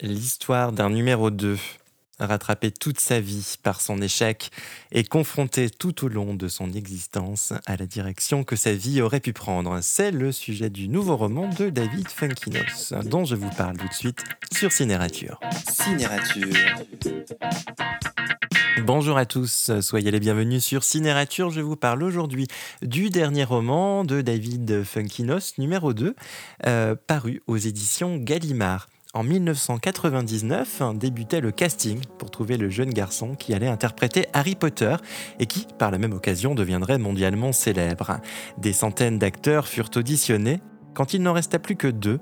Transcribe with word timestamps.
L'histoire 0.00 0.70
d'un 0.70 0.90
numéro 0.90 1.32
2, 1.32 1.58
rattrapé 2.20 2.70
toute 2.70 3.00
sa 3.00 3.18
vie 3.18 3.56
par 3.64 3.80
son 3.80 4.00
échec 4.00 4.52
et 4.92 5.02
confronté 5.02 5.70
tout 5.70 6.04
au 6.04 6.08
long 6.08 6.34
de 6.34 6.46
son 6.46 6.72
existence 6.72 7.52
à 7.66 7.76
la 7.76 7.84
direction 7.84 8.44
que 8.44 8.54
sa 8.54 8.72
vie 8.74 9.02
aurait 9.02 9.18
pu 9.18 9.32
prendre. 9.32 9.80
C'est 9.82 10.12
le 10.12 10.30
sujet 10.30 10.70
du 10.70 10.86
nouveau 10.86 11.16
roman 11.16 11.48
de 11.48 11.68
David 11.68 12.06
Funkinos, 12.06 12.94
dont 13.06 13.24
je 13.24 13.34
vous 13.34 13.50
parle 13.50 13.76
tout 13.76 13.88
de 13.88 13.92
suite 13.92 14.22
sur 14.52 14.70
Cinérature. 14.70 15.40
Cinérature. 15.68 16.54
Bonjour 18.84 19.18
à 19.18 19.26
tous, 19.26 19.72
soyez 19.80 20.12
les 20.12 20.20
bienvenus 20.20 20.62
sur 20.62 20.84
Cinérature. 20.84 21.50
Je 21.50 21.60
vous 21.60 21.74
parle 21.74 22.04
aujourd'hui 22.04 22.46
du 22.82 23.10
dernier 23.10 23.42
roman 23.42 24.04
de 24.04 24.20
David 24.20 24.84
Funkinos, 24.84 25.54
numéro 25.58 25.92
2, 25.92 26.14
euh, 26.66 26.94
paru 27.08 27.42
aux 27.48 27.56
éditions 27.56 28.16
Gallimard. 28.16 28.86
En 29.14 29.22
1999 29.22 30.82
débutait 30.94 31.40
le 31.40 31.50
casting 31.50 32.00
pour 32.18 32.30
trouver 32.30 32.58
le 32.58 32.68
jeune 32.68 32.90
garçon 32.90 33.36
qui 33.36 33.54
allait 33.54 33.66
interpréter 33.66 34.26
Harry 34.34 34.54
Potter 34.54 34.96
et 35.40 35.46
qui, 35.46 35.66
par 35.78 35.90
la 35.90 35.96
même 35.96 36.12
occasion, 36.12 36.54
deviendrait 36.54 36.98
mondialement 36.98 37.52
célèbre. 37.52 38.20
Des 38.58 38.74
centaines 38.74 39.18
d'acteurs 39.18 39.66
furent 39.66 39.88
auditionnés 39.96 40.60
quand 40.98 41.14
il 41.14 41.22
n'en 41.22 41.32
restait 41.32 41.60
plus 41.60 41.76
que 41.76 41.86
deux, 41.86 42.18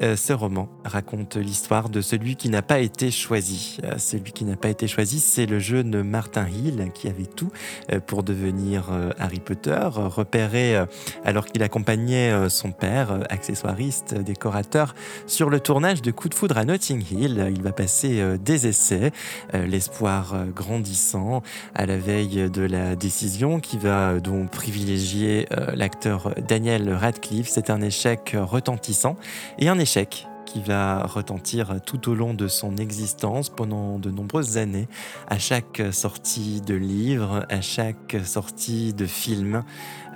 euh, 0.00 0.14
ce 0.14 0.32
roman 0.32 0.68
raconte 0.84 1.34
l'histoire 1.34 1.88
de 1.88 2.00
celui 2.00 2.36
qui 2.36 2.50
n'a 2.50 2.62
pas 2.62 2.78
été 2.78 3.10
choisi. 3.10 3.78
Euh, 3.82 3.98
celui 3.98 4.30
qui 4.30 4.44
n'a 4.44 4.54
pas 4.54 4.68
été 4.68 4.86
choisi, 4.86 5.18
c'est 5.18 5.44
le 5.44 5.58
jeune 5.58 6.04
Martin 6.04 6.46
Hill 6.46 6.92
qui 6.94 7.08
avait 7.08 7.26
tout 7.26 7.50
euh, 7.92 7.98
pour 7.98 8.22
devenir 8.22 8.84
Harry 9.18 9.40
Potter, 9.40 9.88
repéré 9.92 10.76
alors 11.24 11.46
qu'il 11.46 11.64
accompagnait 11.64 12.48
son 12.48 12.70
père, 12.70 13.24
accessoiriste, 13.28 14.14
décorateur, 14.14 14.94
sur 15.26 15.50
le 15.50 15.58
tournage 15.58 16.00
de 16.00 16.12
Coup 16.12 16.28
de 16.28 16.34
foudre 16.34 16.58
à 16.58 16.64
Notting 16.64 17.04
Hill. 17.10 17.50
Il 17.52 17.62
va 17.62 17.72
passer 17.72 18.38
des 18.38 18.68
essais, 18.68 19.10
l'espoir 19.52 20.46
grandissant 20.54 21.42
à 21.74 21.86
la 21.86 21.96
veille 21.96 22.50
de 22.50 22.62
la 22.62 22.94
décision 22.94 23.58
qui 23.58 23.78
va 23.78 24.20
donc 24.20 24.50
privilégier 24.50 25.48
l'acteur 25.74 26.34
Daniel 26.46 26.92
Radcliffe. 26.92 27.48
C'est 27.48 27.70
un 27.70 27.80
échec 27.80 28.11
retentissant 28.34 29.16
et 29.58 29.68
un 29.68 29.78
échec 29.78 30.26
qui 30.52 30.60
va 30.60 31.04
retentir 31.04 31.80
tout 31.86 32.10
au 32.10 32.14
long 32.14 32.34
de 32.34 32.46
son 32.46 32.76
existence 32.76 33.48
pendant 33.48 33.98
de 33.98 34.10
nombreuses 34.10 34.58
années, 34.58 34.88
à 35.28 35.38
chaque 35.38 35.82
sortie 35.92 36.60
de 36.60 36.74
livre, 36.74 37.46
à 37.48 37.60
chaque 37.60 38.16
sortie 38.24 38.92
de 38.92 39.06
film 39.06 39.64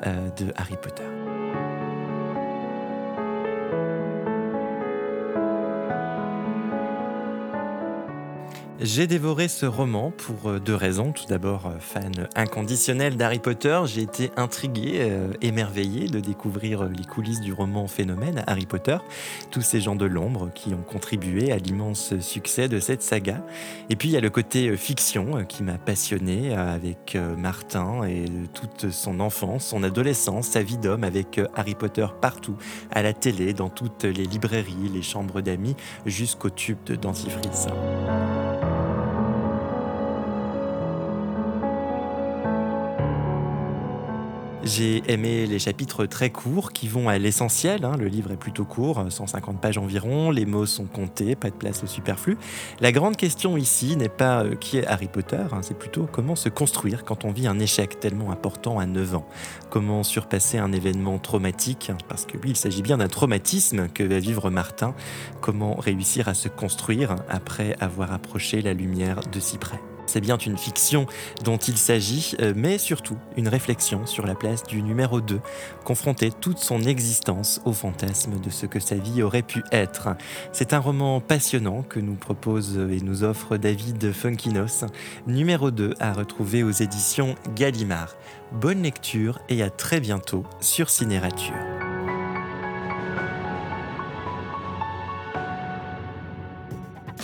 euh, 0.06 0.28
de 0.38 0.52
Harry 0.56 0.76
Potter. 0.80 1.04
J'ai 8.78 9.06
dévoré 9.06 9.48
ce 9.48 9.64
roman 9.64 10.10
pour 10.10 10.50
euh, 10.50 10.60
deux 10.60 10.74
raisons. 10.74 11.12
Tout 11.12 11.24
d'abord, 11.26 11.66
euh, 11.66 11.78
fan 11.80 12.28
inconditionnel 12.34 13.16
d'Harry 13.16 13.38
Potter, 13.38 13.80
j'ai 13.86 14.02
été 14.02 14.30
intrigué, 14.36 14.98
euh, 14.98 15.32
émerveillé 15.40 16.08
de 16.08 16.20
découvrir 16.20 16.84
les 16.84 17.04
coulisses 17.04 17.40
du 17.40 17.54
roman 17.54 17.86
phénomène 17.86 18.44
Harry 18.46 18.66
Potter, 18.66 18.98
tous 19.50 19.62
ces 19.62 19.80
gens 19.80 19.96
de 19.96 20.04
l'ombre 20.04 20.50
qui 20.54 20.74
ont 20.74 20.82
contribué 20.82 21.52
à 21.52 21.56
l'immense 21.56 22.18
succès 22.20 22.68
de 22.68 22.78
cette 22.78 23.02
saga. 23.02 23.42
Et 23.88 23.96
puis 23.96 24.10
il 24.10 24.12
y 24.12 24.18
a 24.18 24.20
le 24.20 24.28
côté 24.28 24.76
fiction 24.76 25.46
qui 25.46 25.62
m'a 25.62 25.78
passionné 25.78 26.54
avec 26.54 27.16
Martin 27.38 28.04
et 28.04 28.26
toute 28.52 28.90
son 28.90 29.20
enfance, 29.20 29.66
son 29.68 29.84
adolescence, 29.84 30.48
sa 30.48 30.62
vie 30.62 30.76
d'homme 30.76 31.04
avec 31.04 31.40
Harry 31.54 31.74
Potter 31.74 32.06
partout, 32.20 32.56
à 32.90 33.02
la 33.02 33.14
télé, 33.14 33.54
dans 33.54 33.70
toutes 33.70 34.04
les 34.04 34.24
librairies, 34.24 34.90
les 34.92 35.02
chambres 35.02 35.40
d'amis, 35.40 35.76
jusqu'au 36.04 36.50
tube 36.50 36.78
de 36.84 36.94
dentifrice. 36.94 37.68
J'ai 44.66 45.00
aimé 45.06 45.46
les 45.46 45.60
chapitres 45.60 46.06
très 46.06 46.30
courts 46.30 46.72
qui 46.72 46.88
vont 46.88 47.08
à 47.08 47.18
l'essentiel. 47.18 47.84
Hein. 47.84 47.92
Le 47.96 48.08
livre 48.08 48.32
est 48.32 48.36
plutôt 48.36 48.64
court, 48.64 49.06
150 49.08 49.60
pages 49.60 49.78
environ. 49.78 50.32
Les 50.32 50.44
mots 50.44 50.66
sont 50.66 50.86
comptés, 50.86 51.36
pas 51.36 51.50
de 51.50 51.54
place 51.54 51.84
au 51.84 51.86
superflu. 51.86 52.36
La 52.80 52.90
grande 52.90 53.16
question 53.16 53.56
ici 53.56 53.96
n'est 53.96 54.08
pas 54.08 54.42
euh, 54.42 54.56
qui 54.56 54.78
est 54.78 54.86
Harry 54.88 55.06
Potter, 55.06 55.44
hein. 55.52 55.60
c'est 55.62 55.78
plutôt 55.78 56.08
comment 56.10 56.34
se 56.34 56.48
construire 56.48 57.04
quand 57.04 57.24
on 57.24 57.30
vit 57.30 57.46
un 57.46 57.60
échec 57.60 58.00
tellement 58.00 58.32
important 58.32 58.80
à 58.80 58.86
9 58.86 59.14
ans. 59.14 59.28
Comment 59.70 60.02
surpasser 60.02 60.58
un 60.58 60.72
événement 60.72 61.20
traumatique, 61.20 61.92
parce 62.08 62.26
que 62.26 62.36
oui, 62.36 62.50
il 62.50 62.56
s'agit 62.56 62.82
bien 62.82 62.98
d'un 62.98 63.08
traumatisme 63.08 63.86
que 63.88 64.02
va 64.02 64.18
vivre 64.18 64.50
Martin. 64.50 64.96
Comment 65.40 65.76
réussir 65.76 66.26
à 66.26 66.34
se 66.34 66.48
construire 66.48 67.14
après 67.28 67.76
avoir 67.78 68.12
approché 68.12 68.62
la 68.62 68.72
lumière 68.72 69.20
de 69.32 69.38
si 69.38 69.58
près. 69.58 69.78
C'est 70.06 70.20
bien 70.20 70.38
une 70.38 70.58
fiction 70.58 71.06
dont 71.44 71.56
il 71.56 71.76
s'agit, 71.76 72.34
euh, 72.40 72.52
mais 72.56 72.78
surtout 72.78 73.16
une 73.36 73.48
réflexion 73.48 74.06
sur 74.06 74.26
la 74.26 74.34
place 74.34 74.62
du 74.64 74.82
numéro 74.82 75.20
2, 75.20 75.40
confronter 75.84 76.30
toute 76.30 76.58
son 76.58 76.82
existence 76.82 77.60
au 77.64 77.72
fantasme 77.72 78.40
de 78.40 78.50
ce 78.50 78.66
que 78.66 78.80
sa 78.80 78.96
vie 78.96 79.22
aurait 79.22 79.42
pu 79.42 79.62
être. 79.72 80.08
C'est 80.52 80.72
un 80.72 80.78
roman 80.78 81.20
passionnant 81.20 81.82
que 81.82 82.00
nous 82.00 82.14
propose 82.14 82.76
et 82.76 83.00
nous 83.00 83.24
offre 83.24 83.56
David 83.56 84.12
Funkinos, 84.12 84.84
numéro 85.26 85.70
2 85.70 85.94
à 86.00 86.12
retrouver 86.12 86.62
aux 86.62 86.70
éditions 86.70 87.34
Gallimard. 87.54 88.16
Bonne 88.52 88.82
lecture 88.82 89.40
et 89.48 89.62
à 89.62 89.70
très 89.70 90.00
bientôt 90.00 90.44
sur 90.60 90.90
Cinérature. 90.90 91.75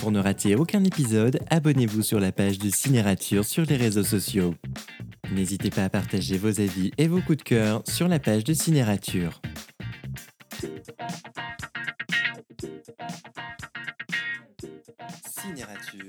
Pour 0.03 0.11
ne 0.11 0.19
rater 0.19 0.55
aucun 0.55 0.83
épisode, 0.83 1.39
abonnez-vous 1.49 2.01
sur 2.01 2.19
la 2.19 2.33
page 2.33 2.59
de 2.59 2.69
Cinérature 2.69 3.45
sur 3.45 3.63
les 3.63 3.77
réseaux 3.77 4.03
sociaux. 4.03 4.53
N'hésitez 5.31 5.69
pas 5.69 5.85
à 5.85 5.89
partager 5.89 6.37
vos 6.37 6.59
avis 6.59 6.91
et 6.97 7.07
vos 7.07 7.21
coups 7.21 7.37
de 7.37 7.43
cœur 7.43 7.83
sur 7.87 8.09
la 8.09 8.19
page 8.19 8.43
de 8.43 8.53
Cinérature. 8.53 9.41
Cinérature. 15.25 16.03